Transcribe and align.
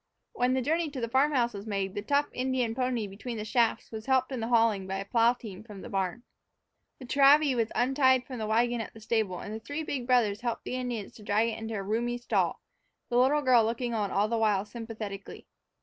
When 0.33 0.55
the 0.55 0.63
journey 0.63 0.89
to 0.89 0.99
the 0.99 1.07
farm 1.07 1.31
house 1.31 1.53
was 1.53 1.67
made, 1.67 1.93
the 1.93 2.01
tough 2.01 2.25
Indian 2.33 2.73
pony 2.73 3.05
between 3.05 3.37
the 3.37 3.45
shafts 3.45 3.91
was 3.91 4.07
helped 4.07 4.31
in 4.31 4.39
the 4.39 4.47
hauling 4.47 4.87
by 4.87 4.95
a 4.97 5.05
plow 5.05 5.33
team 5.33 5.63
from 5.63 5.81
the 5.83 5.89
barn. 5.89 6.23
The 6.97 7.05
travee 7.05 7.53
was 7.53 7.71
untied 7.75 8.25
from 8.25 8.39
the 8.39 8.47
wagon 8.47 8.81
at 8.81 8.95
the 8.95 8.99
stable, 8.99 9.37
and 9.37 9.53
the 9.53 9.59
three 9.59 9.83
big 9.83 10.07
brothers 10.07 10.41
helped 10.41 10.63
the 10.63 10.73
Indians 10.73 11.13
to 11.17 11.23
drag 11.23 11.49
it 11.49 11.59
into 11.59 11.75
a 11.75 11.83
roomy 11.83 12.17
stall, 12.17 12.61
the 13.09 13.17
little 13.19 13.43
girl 13.43 13.63
looking 13.63 13.93
on 13.93 14.09
all 14.09 14.27
the 14.27 14.39
while 14.39 14.65
sympathetically. 14.65 15.45